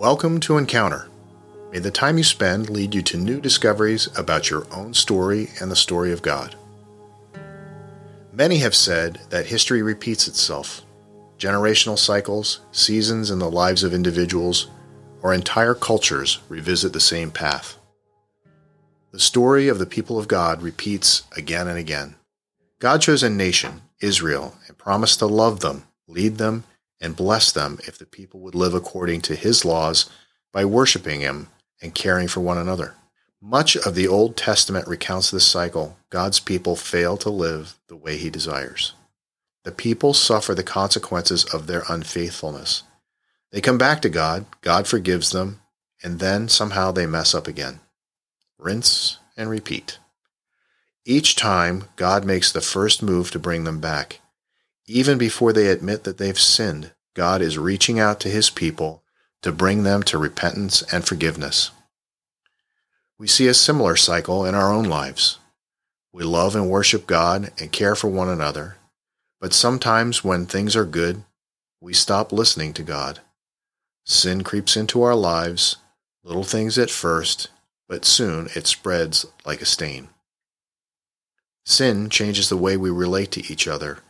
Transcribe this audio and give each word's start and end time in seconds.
Welcome 0.00 0.40
to 0.40 0.56
Encounter. 0.56 1.10
May 1.72 1.78
the 1.78 1.90
time 1.90 2.16
you 2.16 2.24
spend 2.24 2.70
lead 2.70 2.94
you 2.94 3.02
to 3.02 3.18
new 3.18 3.38
discoveries 3.38 4.08
about 4.18 4.48
your 4.48 4.66
own 4.72 4.94
story 4.94 5.50
and 5.60 5.70
the 5.70 5.76
story 5.76 6.10
of 6.10 6.22
God. 6.22 6.56
Many 8.32 8.56
have 8.60 8.74
said 8.74 9.20
that 9.28 9.44
history 9.44 9.82
repeats 9.82 10.26
itself. 10.26 10.80
Generational 11.36 11.98
cycles, 11.98 12.60
seasons 12.72 13.30
in 13.30 13.40
the 13.40 13.50
lives 13.50 13.84
of 13.84 13.92
individuals, 13.92 14.68
or 15.20 15.34
entire 15.34 15.74
cultures 15.74 16.38
revisit 16.48 16.94
the 16.94 16.98
same 16.98 17.30
path. 17.30 17.76
The 19.12 19.20
story 19.20 19.68
of 19.68 19.78
the 19.78 19.84
people 19.84 20.18
of 20.18 20.28
God 20.28 20.62
repeats 20.62 21.24
again 21.36 21.68
and 21.68 21.78
again. 21.78 22.14
God 22.78 23.02
chose 23.02 23.22
a 23.22 23.28
nation, 23.28 23.82
Israel, 24.00 24.56
and 24.66 24.78
promised 24.78 25.18
to 25.18 25.26
love 25.26 25.60
them, 25.60 25.84
lead 26.08 26.38
them, 26.38 26.64
and 27.00 27.16
bless 27.16 27.50
them 27.50 27.78
if 27.86 27.96
the 27.98 28.06
people 28.06 28.40
would 28.40 28.54
live 28.54 28.74
according 28.74 29.20
to 29.22 29.34
his 29.34 29.64
laws 29.64 30.08
by 30.52 30.64
worshiping 30.64 31.20
him 31.20 31.48
and 31.80 31.94
caring 31.94 32.28
for 32.28 32.40
one 32.40 32.58
another. 32.58 32.94
Much 33.40 33.74
of 33.76 33.94
the 33.94 34.06
Old 34.06 34.36
Testament 34.36 34.86
recounts 34.86 35.30
this 35.30 35.46
cycle. 35.46 35.96
God's 36.10 36.40
people 36.40 36.76
fail 36.76 37.16
to 37.16 37.30
live 37.30 37.78
the 37.88 37.96
way 37.96 38.18
he 38.18 38.28
desires. 38.28 38.92
The 39.64 39.72
people 39.72 40.12
suffer 40.12 40.54
the 40.54 40.62
consequences 40.62 41.44
of 41.44 41.66
their 41.66 41.84
unfaithfulness. 41.88 42.82
They 43.50 43.60
come 43.60 43.78
back 43.78 44.02
to 44.02 44.08
God, 44.08 44.46
God 44.60 44.86
forgives 44.86 45.30
them, 45.30 45.60
and 46.02 46.18
then 46.18 46.48
somehow 46.48 46.92
they 46.92 47.06
mess 47.06 47.34
up 47.34 47.46
again. 47.46 47.80
Rinse 48.58 49.18
and 49.36 49.48
repeat. 49.48 49.98
Each 51.04 51.34
time, 51.34 51.84
God 51.96 52.24
makes 52.24 52.52
the 52.52 52.60
first 52.60 53.02
move 53.02 53.30
to 53.30 53.38
bring 53.38 53.64
them 53.64 53.80
back. 53.80 54.20
Even 54.92 55.18
before 55.18 55.52
they 55.52 55.68
admit 55.68 56.02
that 56.02 56.18
they've 56.18 56.36
sinned, 56.36 56.90
God 57.14 57.42
is 57.42 57.56
reaching 57.56 58.00
out 58.00 58.18
to 58.20 58.28
his 58.28 58.50
people 58.50 59.04
to 59.40 59.52
bring 59.52 59.84
them 59.84 60.02
to 60.02 60.18
repentance 60.18 60.82
and 60.92 61.06
forgiveness. 61.06 61.70
We 63.16 63.28
see 63.28 63.46
a 63.46 63.54
similar 63.54 63.94
cycle 63.94 64.44
in 64.44 64.56
our 64.56 64.72
own 64.72 64.86
lives. 64.86 65.38
We 66.12 66.24
love 66.24 66.56
and 66.56 66.68
worship 66.68 67.06
God 67.06 67.52
and 67.60 67.70
care 67.70 67.94
for 67.94 68.08
one 68.08 68.28
another, 68.28 68.78
but 69.40 69.54
sometimes 69.54 70.24
when 70.24 70.44
things 70.44 70.74
are 70.74 70.84
good, 70.84 71.22
we 71.80 71.94
stop 71.94 72.32
listening 72.32 72.72
to 72.72 72.82
God. 72.82 73.20
Sin 74.04 74.42
creeps 74.42 74.76
into 74.76 75.02
our 75.02 75.14
lives, 75.14 75.76
little 76.24 76.42
things 76.42 76.78
at 76.78 76.90
first, 76.90 77.46
but 77.88 78.04
soon 78.04 78.48
it 78.56 78.66
spreads 78.66 79.24
like 79.46 79.62
a 79.62 79.66
stain. 79.66 80.08
Sin 81.64 82.10
changes 82.10 82.48
the 82.48 82.56
way 82.56 82.76
we 82.76 82.90
relate 82.90 83.30
to 83.30 83.52
each 83.52 83.68
other, 83.68 84.00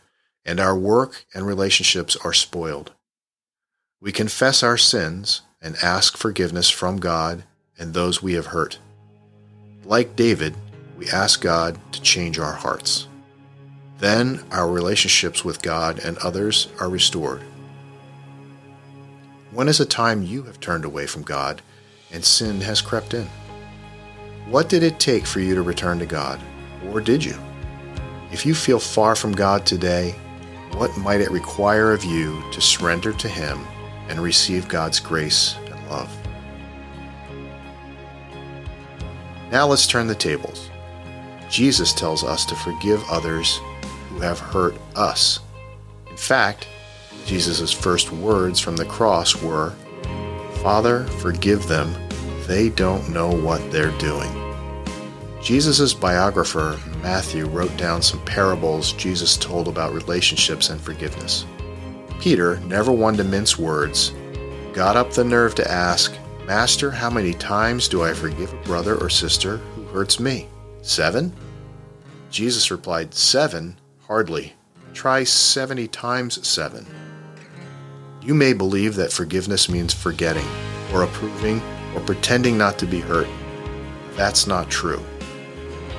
and 0.45 0.59
our 0.59 0.77
work 0.77 1.25
and 1.33 1.45
relationships 1.45 2.15
are 2.17 2.33
spoiled. 2.33 2.91
We 3.99 4.11
confess 4.11 4.63
our 4.63 4.77
sins 4.77 5.41
and 5.61 5.75
ask 5.83 6.17
forgiveness 6.17 6.69
from 6.69 6.97
God 6.97 7.43
and 7.77 7.93
those 7.93 8.23
we 8.23 8.33
have 8.33 8.47
hurt. 8.47 8.79
Like 9.83 10.15
David, 10.15 10.55
we 10.97 11.07
ask 11.09 11.41
God 11.41 11.79
to 11.93 12.01
change 12.01 12.39
our 12.39 12.53
hearts. 12.53 13.07
Then 13.99 14.43
our 14.51 14.67
relationships 14.67 15.45
with 15.45 15.61
God 15.61 15.99
and 15.99 16.17
others 16.19 16.67
are 16.79 16.89
restored. 16.89 17.41
When 19.51 19.67
is 19.67 19.79
a 19.79 19.85
time 19.85 20.23
you 20.23 20.43
have 20.43 20.59
turned 20.59 20.85
away 20.85 21.05
from 21.05 21.23
God 21.23 21.61
and 22.11 22.23
sin 22.23 22.61
has 22.61 22.81
crept 22.81 23.13
in? 23.13 23.27
What 24.47 24.69
did 24.69 24.81
it 24.81 24.99
take 24.99 25.25
for 25.25 25.39
you 25.39 25.55
to 25.55 25.61
return 25.61 25.99
to 25.99 26.05
God? 26.05 26.39
Or 26.89 27.01
did 27.01 27.23
you? 27.23 27.37
If 28.31 28.45
you 28.45 28.55
feel 28.55 28.79
far 28.79 29.15
from 29.15 29.33
God 29.33 29.65
today, 29.65 30.15
what 30.75 30.95
might 30.97 31.21
it 31.21 31.31
require 31.31 31.93
of 31.93 32.03
you 32.03 32.43
to 32.51 32.61
surrender 32.61 33.13
to 33.13 33.27
Him 33.27 33.59
and 34.09 34.19
receive 34.19 34.67
God's 34.67 34.99
grace 34.99 35.55
and 35.65 35.89
love? 35.89 36.15
Now 39.51 39.67
let's 39.67 39.87
turn 39.87 40.07
the 40.07 40.15
tables. 40.15 40.69
Jesus 41.49 41.93
tells 41.93 42.23
us 42.23 42.45
to 42.45 42.55
forgive 42.55 43.03
others 43.09 43.59
who 44.09 44.19
have 44.21 44.39
hurt 44.39 44.75
us. 44.95 45.41
In 46.09 46.17
fact, 46.17 46.67
Jesus' 47.25 47.71
first 47.71 48.11
words 48.11 48.59
from 48.59 48.77
the 48.77 48.85
cross 48.85 49.41
were, 49.41 49.71
Father, 50.61 51.05
forgive 51.19 51.67
them, 51.67 51.93
they 52.47 52.69
don't 52.69 53.09
know 53.09 53.29
what 53.29 53.71
they're 53.71 53.97
doing. 53.97 54.31
Jesus' 55.41 55.93
biographer, 55.93 56.79
Matthew, 57.01 57.47
wrote 57.47 57.75
down 57.77 58.01
some 58.01 58.23
parables 58.25 58.93
Jesus 58.93 59.37
told 59.37 59.67
about 59.67 59.93
relationships 59.93 60.69
and 60.69 60.79
forgiveness. 60.79 61.45
Peter, 62.19 62.59
never 62.61 62.91
one 62.91 63.17
to 63.17 63.23
mince 63.23 63.57
words, 63.57 64.13
got 64.73 64.95
up 64.95 65.11
the 65.11 65.23
nerve 65.23 65.55
to 65.55 65.71
ask, 65.71 66.13
Master, 66.45 66.91
how 66.91 67.09
many 67.09 67.33
times 67.33 67.87
do 67.87 68.03
I 68.03 68.13
forgive 68.13 68.53
a 68.53 68.57
brother 68.57 68.95
or 68.95 69.09
sister 69.09 69.57
who 69.57 69.83
hurts 69.85 70.19
me? 70.19 70.47
Seven? 70.81 71.33
Jesus 72.29 72.71
replied, 72.71 73.13
Seven? 73.13 73.77
Hardly. 74.07 74.53
Try 74.93 75.23
seventy 75.23 75.87
times 75.87 76.45
seven. 76.47 76.85
You 78.21 78.33
may 78.33 78.53
believe 78.53 78.95
that 78.95 79.11
forgiveness 79.11 79.69
means 79.69 79.93
forgetting, 79.93 80.45
or 80.93 81.03
approving, 81.03 81.61
or 81.95 82.01
pretending 82.01 82.57
not 82.57 82.77
to 82.79 82.85
be 82.85 82.99
hurt. 82.99 83.27
That's 84.15 84.45
not 84.45 84.69
true. 84.69 85.03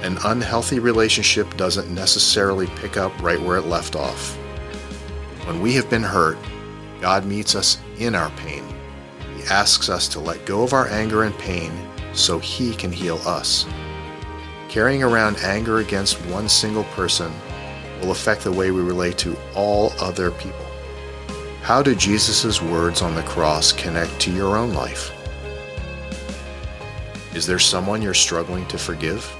An 0.02 0.18
unhealthy 0.24 0.80
relationship 0.80 1.56
doesn't 1.56 1.94
necessarily 1.94 2.66
pick 2.66 2.96
up 2.96 3.12
right 3.22 3.40
where 3.40 3.58
it 3.58 3.66
left 3.66 3.94
off. 3.94 4.36
When 5.46 5.60
we 5.60 5.74
have 5.74 5.88
been 5.88 6.02
hurt, 6.02 6.36
God 7.00 7.24
meets 7.24 7.54
us 7.54 7.78
in 7.98 8.16
our 8.16 8.30
pain. 8.30 8.64
He 9.36 9.44
asks 9.44 9.88
us 9.88 10.08
to 10.08 10.18
let 10.18 10.44
go 10.44 10.64
of 10.64 10.72
our 10.72 10.88
anger 10.88 11.22
and 11.22 11.38
pain 11.38 11.70
so 12.12 12.40
He 12.40 12.74
can 12.74 12.90
heal 12.90 13.20
us. 13.24 13.64
Carrying 14.68 15.04
around 15.04 15.36
anger 15.36 15.78
against 15.78 16.16
one 16.26 16.48
single 16.48 16.84
person 16.84 17.32
will 18.00 18.10
affect 18.10 18.42
the 18.42 18.50
way 18.50 18.72
we 18.72 18.80
relate 18.80 19.18
to 19.18 19.36
all 19.54 19.92
other 20.00 20.32
people. 20.32 20.66
How 21.62 21.80
do 21.80 21.94
Jesus' 21.94 22.60
words 22.60 23.02
on 23.02 23.14
the 23.14 23.22
cross 23.22 23.70
connect 23.70 24.18
to 24.22 24.32
your 24.32 24.56
own 24.56 24.74
life? 24.74 25.12
Is 27.36 27.46
there 27.46 27.60
someone 27.60 28.02
you're 28.02 28.14
struggling 28.14 28.66
to 28.66 28.78
forgive? 28.78 29.32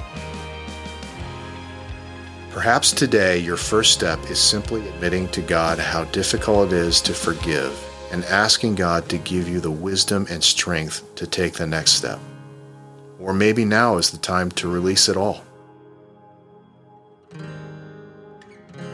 Perhaps 2.62 2.92
today 2.92 3.38
your 3.38 3.56
first 3.56 3.92
step 3.92 4.20
is 4.30 4.38
simply 4.38 4.86
admitting 4.86 5.26
to 5.30 5.42
God 5.42 5.80
how 5.80 6.04
difficult 6.04 6.68
it 6.68 6.74
is 6.74 7.00
to 7.00 7.12
forgive 7.12 7.76
and 8.12 8.24
asking 8.26 8.76
God 8.76 9.08
to 9.08 9.18
give 9.18 9.48
you 9.48 9.58
the 9.58 9.68
wisdom 9.68 10.28
and 10.30 10.44
strength 10.44 11.12
to 11.16 11.26
take 11.26 11.54
the 11.54 11.66
next 11.66 11.94
step. 11.94 12.20
Or 13.18 13.32
maybe 13.32 13.64
now 13.64 13.96
is 13.96 14.12
the 14.12 14.16
time 14.16 14.48
to 14.52 14.70
release 14.70 15.08
it 15.08 15.16
all. 15.16 15.42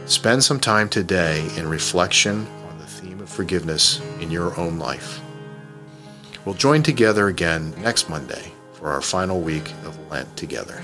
Spend 0.07 0.43
some 0.43 0.59
time 0.59 0.89
today 0.89 1.47
in 1.55 1.69
reflection 1.69 2.47
on 2.71 2.79
the 2.79 2.87
theme 2.87 3.19
of 3.19 3.29
forgiveness 3.29 4.01
in 4.19 4.31
your 4.31 4.59
own 4.59 4.79
life. 4.79 5.21
We'll 6.43 6.55
join 6.55 6.81
together 6.81 7.27
again 7.27 7.75
next 7.83 8.09
Monday 8.09 8.51
for 8.73 8.89
our 8.89 9.01
final 9.01 9.39
week 9.39 9.69
of 9.85 10.09
Lent 10.09 10.35
together. 10.35 10.81